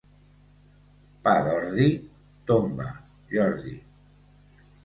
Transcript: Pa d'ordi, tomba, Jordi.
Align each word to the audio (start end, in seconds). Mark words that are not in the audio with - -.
Pa 1.27 1.33
d'ordi, 1.47 1.87
tomba, 2.49 2.87
Jordi. 3.37 3.75